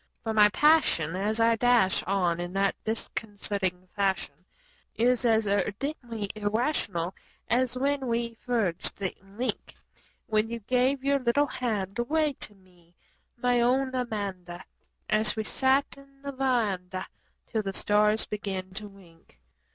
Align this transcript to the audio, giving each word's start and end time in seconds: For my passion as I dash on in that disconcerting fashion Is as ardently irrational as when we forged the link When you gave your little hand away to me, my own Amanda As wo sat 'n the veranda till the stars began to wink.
For 0.23 0.33
my 0.33 0.49
passion 0.49 1.15
as 1.15 1.39
I 1.39 1.55
dash 1.57 2.01
on 2.07 2.39
in 2.39 2.53
that 2.53 2.73
disconcerting 2.83 3.87
fashion 3.95 4.33
Is 4.95 5.25
as 5.25 5.45
ardently 5.45 6.27
irrational 6.33 7.13
as 7.47 7.77
when 7.77 8.07
we 8.07 8.33
forged 8.43 8.97
the 8.97 9.15
link 9.21 9.75
When 10.25 10.49
you 10.49 10.57
gave 10.61 11.03
your 11.03 11.19
little 11.19 11.45
hand 11.45 11.99
away 11.99 12.33
to 12.39 12.55
me, 12.55 12.95
my 13.37 13.61
own 13.61 13.93
Amanda 13.93 14.65
As 15.07 15.35
wo 15.37 15.43
sat 15.43 15.85
'n 15.95 16.23
the 16.23 16.31
veranda 16.31 17.05
till 17.45 17.61
the 17.61 17.71
stars 17.73 18.25
began 18.25 18.71
to 18.73 18.87
wink. 18.89 19.39